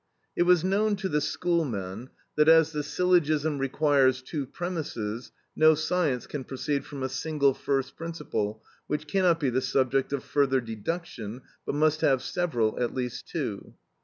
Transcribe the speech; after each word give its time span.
It 0.35 0.47
was 0.49 0.63
known 0.63 0.95
to 0.95 1.07
the 1.07 1.21
schoolmen,(19) 1.21 2.09
that, 2.35 2.49
as 2.49 2.71
the 2.71 2.81
syllogism 2.81 3.59
requires 3.59 4.23
two 4.23 4.47
premises, 4.47 5.31
no 5.55 5.75
science 5.75 6.25
can 6.25 6.43
proceed 6.43 6.87
from 6.87 7.03
a 7.03 7.07
single 7.07 7.53
first 7.53 7.95
principle 7.95 8.63
which 8.87 9.05
cannot 9.05 9.39
be 9.39 9.51
the 9.51 9.61
subject 9.61 10.11
of 10.11 10.23
further 10.23 10.59
deduction, 10.59 11.43
but 11.67 11.75
must 11.75 12.01
have 12.01 12.23
several, 12.23 12.79
at 12.79 12.95
least 12.95 13.27
two. 13.27 13.75